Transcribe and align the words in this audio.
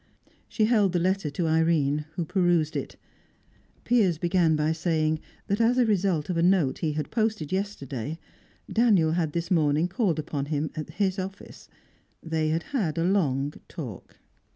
She 0.49 0.65
held 0.65 0.93
the 0.93 0.99
letter 0.99 1.29
to 1.29 1.45
Irene, 1.45 2.05
who 2.15 2.25
perused 2.25 2.75
it. 2.75 2.95
Piers 3.83 4.17
began 4.17 4.55
by 4.55 4.71
saying 4.71 5.19
that 5.45 5.61
as 5.61 5.77
result 5.77 6.27
of 6.27 6.37
a 6.37 6.41
note 6.41 6.79
he 6.79 6.93
had 6.93 7.11
posted 7.11 7.51
yesterday, 7.51 8.17
Daniel 8.67 9.11
had 9.11 9.33
this 9.33 9.51
morning 9.51 9.87
called 9.87 10.17
upon 10.17 10.47
him 10.47 10.71
at 10.75 10.89
his 10.89 11.19
office. 11.19 11.69
They 12.23 12.49
had 12.49 12.63
had 12.73 12.97
a 12.97 13.03
long 13.03 13.53
talk. 13.67 14.17